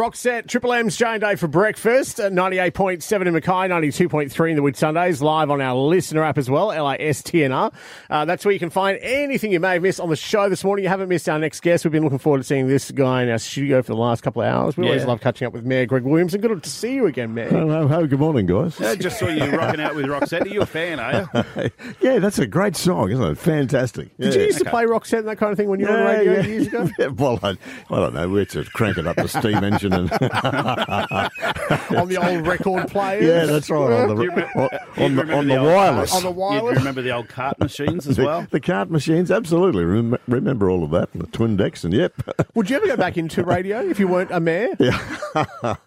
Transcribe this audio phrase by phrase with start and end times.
[0.00, 5.48] Roxette, Triple M's Jane Day for breakfast 98.7 in Mackay, 92.3 in the Whitsundays, live
[5.50, 7.72] on our listener app as well, LiSTNR.
[8.10, 10.62] Uh, that's where you can find anything you may have missed on the show this
[10.64, 10.82] morning.
[10.82, 11.82] You haven't missed our next guest.
[11.86, 14.42] We've been looking forward to seeing this guy in our studio for the last couple
[14.42, 14.76] of hours.
[14.76, 15.08] We always Yeah.
[15.08, 17.48] love catching up with Mayor Greg Williams, and good to see you again, Mayor.
[17.48, 18.78] Hello, hello, good morning, guys.
[18.78, 20.42] I just saw you rocking out with Roxette.
[20.44, 21.26] Are you a fan, are
[21.56, 21.70] you?
[22.02, 23.38] Yeah, that's a great song, isn't it?
[23.38, 24.14] Fantastic.
[24.18, 24.46] Did you Yeah.
[24.48, 26.40] used to play Roxette and that kind of thing when you were on the radio
[26.42, 26.86] years ago?
[27.16, 27.50] Well, I,
[27.90, 28.28] I don't know.
[28.28, 30.10] We're just cranking up the steam engine and
[31.96, 33.22] on the old record player.
[33.22, 36.14] yeah, that's right on the remember- on, you on the, remember on the old wireless.
[36.14, 36.72] On the cart- wireless?
[36.74, 38.46] You remember the old cart machines as the, well?
[38.50, 39.84] the cart machines, absolutely.
[39.84, 42.12] Rem- remember all of that and the twin decks and yep.
[42.54, 44.68] Would you ever go back into radio if you weren't a mayor?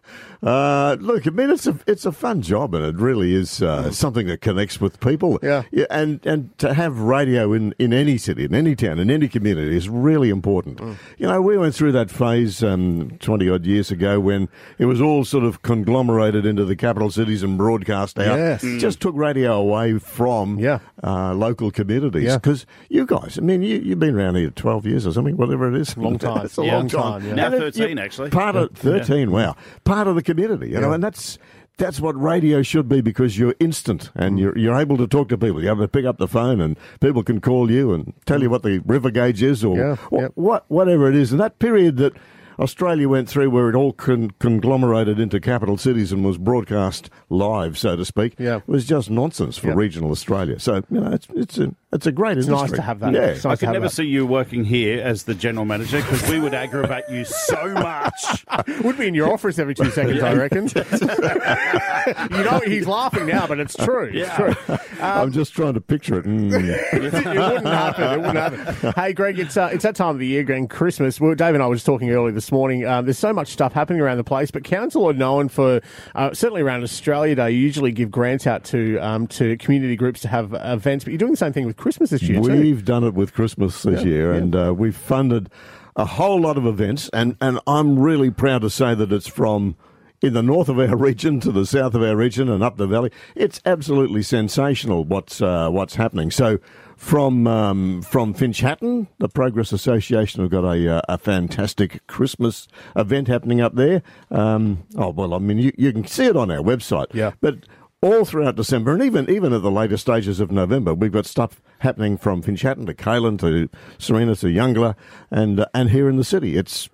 [0.42, 3.92] Uh, look, I mean, it's a it's a fun job, and it really is uh,
[3.92, 5.38] something that connects with people.
[5.44, 5.64] Yeah.
[5.90, 9.76] and and to have radio in, in any city, in any town, in any community
[9.76, 10.80] is really important.
[11.18, 15.02] You know, we went through that phase um, twenty odd years ago when it was
[15.02, 18.38] all sort of conglomerated into the capital cities and broadcast out.
[18.38, 18.64] Yes.
[18.64, 18.80] Mm.
[18.80, 20.80] Just took radio away from Yeah.
[21.04, 22.38] uh, local communities Yeah.
[22.38, 25.68] because you guys, I mean, you you've been around here twelve years or something, whatever
[25.68, 25.98] it is.
[25.98, 26.46] Long time.
[26.46, 26.76] it's a Yeah.
[26.78, 27.22] long Long time.
[27.22, 27.36] time, yeah.
[27.36, 28.30] Now And 13, you- actually.
[28.30, 29.32] Part of thirteen.
[29.32, 30.96] Wow, part of the community, you know, Yeah.
[30.96, 31.38] and that's
[31.78, 34.42] that's what radio should be because you're instant and Mm.
[34.42, 35.62] you're you're able to talk to people.
[35.64, 38.50] You're able to pick up the phone and people can call you and tell you
[38.50, 40.28] what the river gauge is or Yeah, yeah.
[40.36, 41.32] what whatever it is.
[41.32, 42.14] And that period that
[42.60, 47.78] Australia went through where it all con- conglomerated into capital cities and was broadcast live,
[47.78, 48.60] so to speak, Yeah.
[48.68, 49.74] was just nonsense for Yeah.
[49.76, 50.60] regional Australia.
[50.60, 52.70] So you know, it's it's a it's a great It's industry.
[52.70, 53.14] nice to have that.
[53.14, 53.22] Yeah.
[53.28, 53.92] It's nice I to could never that.
[53.92, 58.46] see you working here as the general manager because we would aggravate you so much.
[58.84, 60.68] Would be in your office every two seconds, I reckon.
[62.32, 64.10] you know, he's laughing now, but it's true.
[64.14, 64.54] It's true.
[65.02, 66.26] I'm just trying to picture it.
[66.26, 66.54] Mm.
[66.94, 68.04] it wouldn't happen.
[68.04, 68.94] It wouldn't happen.
[68.96, 71.20] Hey, Greg, it's uh, it's that time of the year, Greg, Christmas.
[71.20, 72.86] Well, Dave and I were just talking earlier this morning.
[72.86, 75.82] Um, there's so much stuff happening around the place, but council are known for
[76.16, 77.52] uh, certainly around Australia Day.
[77.52, 81.18] You usually give grants out to um, to community groups to have events, but you're
[81.18, 82.40] doing the same thing with Christmas this year.
[82.42, 85.50] We've done it with Christmas this year, and uh, we've funded
[85.96, 89.76] a whole lot of events, and, and I'm really proud to say that it's from
[90.22, 92.88] in the north of our region to the south of our region and up the
[92.88, 93.12] valley.
[93.36, 96.32] It's absolutely sensational what's uh, what's happening.
[96.32, 96.60] So.
[96.96, 102.68] From um, from Finch Hatton, the Progress Association have got a uh, a fantastic Christmas
[102.94, 104.04] event happening up there.
[104.30, 107.06] Um, oh well, I mean you, you can see it on our website.
[107.14, 107.32] Yeah.
[107.40, 107.60] But
[108.02, 111.62] all throughout December and even even at the later stages of November, we've got stuff
[111.80, 114.96] happening from Finch Hatton to Calen to Sarina to Eungella
[115.32, 116.58] and uh, and here in the city.
[116.58, 116.90] It's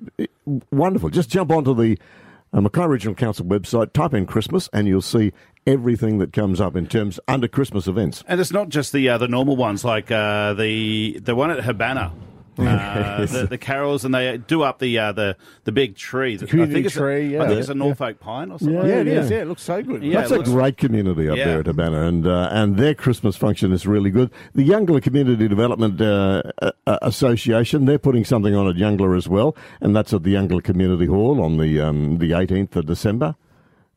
[0.72, 1.10] wonderful.
[1.10, 1.98] Just jump onto the
[2.62, 5.34] Mackay Regional Council website, type in Christmas, and you'll see
[5.68, 8.24] everything that comes up in terms under Christmas events.
[8.28, 11.64] And it's not just the uh, the normal ones like uh, the the one at
[11.64, 12.14] Habana.
[12.58, 15.36] Uh, the, the carols and they do up the uh, the
[15.66, 16.36] the big tree.
[16.38, 17.44] The community I think it's tree, A, yeah.
[17.44, 18.76] I think it's a Norfolk pine or something.
[18.76, 19.30] Yeah, yeah, it is.
[19.30, 19.36] yeah.
[19.38, 20.04] Yeah, it looks so good.
[20.04, 21.46] Yeah, That's a great community up Yeah.
[21.46, 24.32] there at Habana, and uh, and their Christmas function is really good.
[24.54, 26.72] The Eungella Community Development uh, uh,
[27.02, 31.06] Association they're putting something on at Eungella as well, and that's at the Eungella Community
[31.08, 33.36] Hall on the um, the 18th of December,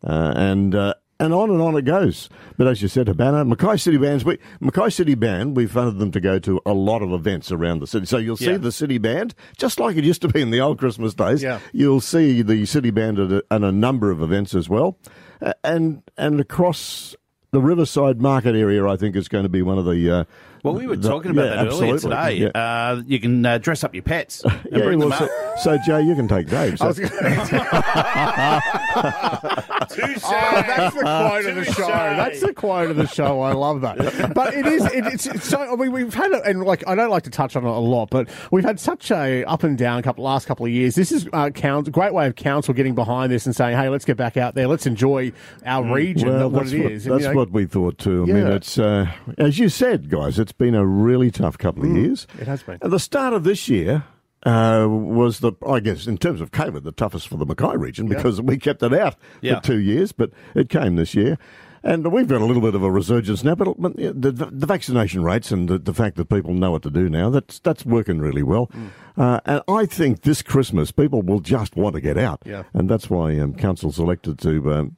[0.06, 0.74] uh, and.
[1.20, 2.28] And on and on it goes.
[2.56, 6.12] But as you said, Habana, Mackay City Bands, we, Mackay City Band, we funded them
[6.12, 8.06] to go to a lot of events around the city.
[8.06, 8.58] So you'll see Yeah.
[8.58, 11.42] the city band, just like it used to be in the old Christmas days.
[11.42, 11.58] Yeah.
[11.72, 14.96] You'll see the city band at a, at a number of events as well.
[15.42, 17.16] Uh, and and across
[17.50, 20.10] the Riverside Market area, I think is going to be one of the.
[20.10, 20.24] Uh,
[20.62, 22.32] Well, we were the- talking about yeah, that earlier today.
[22.34, 22.48] Yeah.
[22.48, 25.78] Uh, you can uh, dress up your pets and Yeah, bring well, them so, so,
[25.86, 26.78] Joe, you can take Dave.
[26.78, 26.92] So,
[29.80, 31.76] I was Oh, that's the quote of the Touche.
[31.76, 31.86] show.
[31.86, 33.40] That's the quote of the show.
[33.40, 34.32] I love that.
[34.34, 34.84] But it is.
[34.86, 35.60] It, it's, it's so.
[35.60, 37.72] I mean, we've had it, and like I don't like to touch on it a
[37.72, 40.94] lot, but we've had such a up and down couple last couple of years.
[40.94, 43.88] This is uh, count, a great way of council getting behind this and saying, "Hey,
[43.88, 44.66] let's get back out there.
[44.68, 45.32] Let's enjoy
[45.64, 48.24] our region, well, what that's it what, is." That's you know, what we thought too.
[48.24, 48.54] I mean, Yeah.
[48.54, 50.38] it's uh, as you said, guys.
[50.38, 52.26] It's been a really tough couple of years.
[52.36, 52.78] Mm, it has been.
[52.82, 54.04] At the start of this year.
[54.44, 58.06] Uh, was the I guess in terms of COVID the toughest for the Mackay region
[58.06, 59.56] because we kept it out Yeah.
[59.56, 61.38] for two years, but it came this year,
[61.82, 63.54] and we've got a little bit of a resurgence now.
[63.54, 67.08] But the, the vaccination rates and the, the fact that people know what to do
[67.08, 68.90] now that's that's working really well, Mm.
[69.16, 72.62] uh, and I think this Christmas people will just want to get out, Yeah.
[72.74, 74.96] and that's why um, council's elected to um,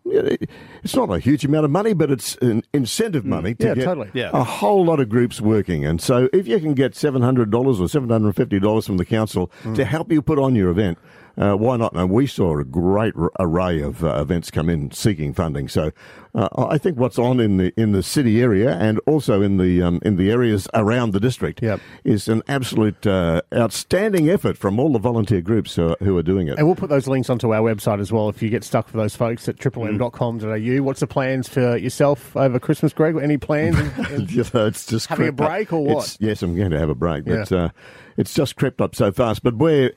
[0.83, 3.85] it's not a huge amount of money, but it's an incentive money to Yeah, get
[3.85, 4.11] totally.
[4.15, 4.31] Yeah.
[4.33, 5.85] a whole lot of groups working.
[5.85, 10.21] And so if you can get $700 or $750 from the council to help you
[10.23, 10.99] put on your event,
[11.41, 11.95] uh, why not?
[11.97, 15.69] And we saw a great r- array of uh, events come in seeking funding.
[15.69, 15.91] So
[16.35, 19.83] uh, I think what's on in the in the city area and also in the
[19.83, 21.81] um, in the areas around the district Yep.
[22.05, 26.23] is an absolute uh, outstanding effort from all the volunteer groups who are, who are
[26.23, 26.59] doing it.
[26.59, 28.97] And we'll put those links onto our website as well if you get stuck for
[28.99, 30.83] those folks at triplem.com.au.
[30.83, 33.17] What's the plans for yourself over Christmas, Greg?
[33.17, 33.77] Any plans?
[34.33, 36.17] you know, it's just Having a break or what?
[36.21, 37.65] Yes, I'm going to have a break, but Yeah.
[37.65, 37.69] uh,
[38.17, 39.43] it's just crept up so fast.
[39.43, 39.93] But we're,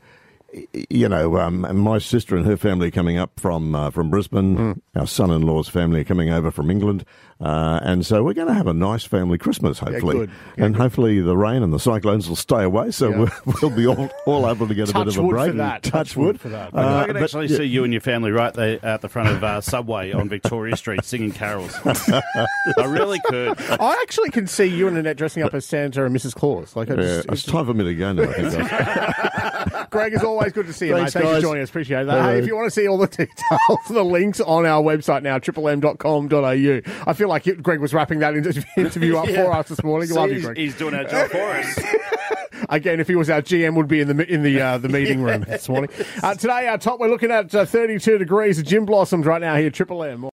[0.89, 4.55] you know, um, my sister and her family are coming up from uh, from Brisbane.
[4.55, 4.71] Hmm.
[4.99, 7.05] Our son-in-law's family are coming over from England,
[7.41, 10.17] uh, and so we're going to have a nice family Christmas, hopefully.
[10.17, 10.31] good.
[10.57, 13.17] Yeah, and hopefully the rain and the cyclones will stay away, so Yeah.
[13.45, 15.51] we'll, we'll be all, all able to get a bit of a wood break.
[15.51, 15.83] for that.
[15.83, 16.73] Touch, Touch wood wood for that.
[16.73, 19.09] Uh, I can but, actually yeah, see you and your family right there at the
[19.09, 21.73] front of uh, Subway on Victoria Street singing carols.
[21.85, 23.59] I really could.
[23.59, 26.35] I actually can see you and Annette dressing up as Santa and Mrs.
[26.35, 26.75] Claus.
[26.75, 28.23] Like, I yeah, just, it's time for me to go now.
[29.95, 30.11] I think.
[30.11, 30.11] guys.
[30.11, 31.21] Greg, it's always good to see you, Thanks, mate.
[31.21, 31.41] Thanks guys.
[31.43, 31.69] for joining us.
[31.69, 32.23] Appreciate that.
[32.23, 35.37] Hey, if you want to see all the details, the links on our website now,
[35.39, 36.81] triplem.com.au.
[37.07, 38.35] I feel like it- Greg was wrapping that
[38.77, 39.43] interview up Yeah.
[39.45, 40.07] for us this morning.
[40.07, 40.57] See, Love you, he's, Greg.
[40.57, 41.79] he's doing our job for us.
[42.69, 45.21] Again, if he was our GM, would be in the in the uh, the meeting
[45.21, 45.89] room this morning.
[46.23, 49.55] Uh, today, our top, we're looking at uh, 32 degrees of gin blossoms right now
[49.57, 50.29] here, Triple M.